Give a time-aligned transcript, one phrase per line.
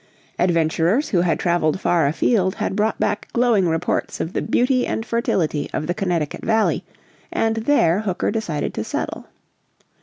[0.39, 5.05] Adventurers who had traveled far afield had brought back glowing reports of the beauty and
[5.05, 6.83] fertility of the Connecticut Valley,
[7.31, 9.27] and there Hooker decided to settle.